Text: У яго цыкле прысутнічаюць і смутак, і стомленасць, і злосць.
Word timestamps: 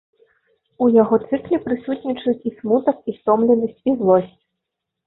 У 0.85 0.87
яго 1.01 1.19
цыкле 1.27 1.61
прысутнічаюць 1.67 2.45
і 2.53 2.55
смутак, 2.57 2.97
і 3.13 3.17
стомленасць, 3.21 3.81
і 3.89 3.99
злосць. 4.03 4.37